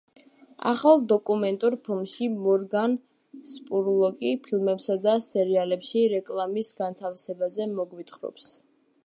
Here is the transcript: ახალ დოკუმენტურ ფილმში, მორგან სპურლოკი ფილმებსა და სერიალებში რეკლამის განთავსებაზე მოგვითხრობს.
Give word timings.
ახალ 0.69 1.01
დოკუმენტურ 1.09 1.75
ფილმში, 1.87 2.29
მორგან 2.45 2.95
სპურლოკი 3.51 4.33
ფილმებსა 4.49 4.97
და 5.05 5.15
სერიალებში 5.27 6.05
რეკლამის 6.17 6.75
განთავსებაზე 6.83 7.71
მოგვითხრობს. 7.77 8.51